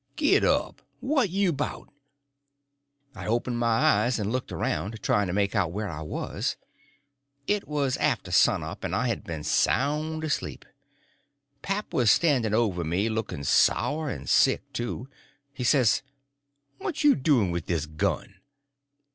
"Git 0.15 0.43
up! 0.43 0.81
What 0.99 1.29
you 1.29 1.53
'bout?" 1.53 1.93
I 3.13 3.27
opened 3.27 3.59
my 3.59 3.67
eyes 3.67 4.17
and 4.17 4.31
looked 4.31 4.51
around, 4.51 4.99
trying 5.03 5.27
to 5.27 5.31
make 5.31 5.53
out 5.55 5.71
where 5.71 5.87
I 5.89 6.01
was. 6.01 6.57
It 7.45 7.67
was 7.67 7.97
after 7.97 8.31
sun 8.31 8.63
up, 8.63 8.83
and 8.83 8.95
I 8.95 9.09
had 9.09 9.23
been 9.23 9.43
sound 9.43 10.23
asleep. 10.23 10.65
Pap 11.61 11.93
was 11.93 12.09
standing 12.09 12.55
over 12.55 12.83
me 12.83 13.09
looking 13.09 13.43
sour 13.43 14.09
and 14.09 14.27
sick, 14.27 14.73
too. 14.73 15.07
He 15.53 15.63
says: 15.63 16.01
"What 16.79 17.03
you 17.03 17.13
doin' 17.13 17.51
with 17.51 17.67
this 17.67 17.85
gun?" 17.85 18.37